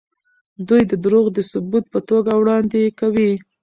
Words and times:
دوی 0.67 0.81
دروغ 1.03 1.25
د 1.33 1.37
ثبوت 1.51 1.85
په 1.93 1.99
توګه 2.09 2.31
وړاندې 2.35 2.81
کوي. 2.99 3.31